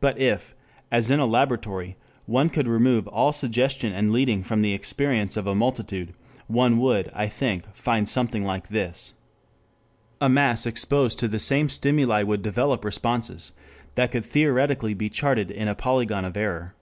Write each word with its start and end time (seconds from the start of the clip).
But 0.00 0.18
if, 0.18 0.56
as 0.90 1.10
in 1.10 1.20
a 1.20 1.26
laboratory, 1.26 1.96
one 2.26 2.48
could 2.48 2.66
remove 2.66 3.06
all 3.06 3.30
suggestion 3.30 3.92
and 3.92 4.10
leading 4.10 4.42
from 4.42 4.62
the 4.62 4.72
experience 4.72 5.36
of 5.36 5.46
a 5.46 5.54
multitude, 5.54 6.12
one 6.48 6.78
would, 6.80 7.08
I 7.14 7.28
think, 7.28 7.72
find 7.72 8.08
something 8.08 8.44
like 8.44 8.66
this: 8.70 9.14
A 10.20 10.28
mass 10.28 10.66
exposed 10.66 11.20
to 11.20 11.28
the 11.28 11.38
same 11.38 11.68
stimuli 11.68 12.24
would 12.24 12.42
develop 12.42 12.84
responses 12.84 13.52
that 13.94 14.10
could 14.10 14.24
theoretically 14.24 14.92
be 14.92 15.08
charted 15.08 15.52
in 15.52 15.68
a 15.68 15.76
polygon 15.76 16.24
of 16.24 16.36
error. 16.36 16.74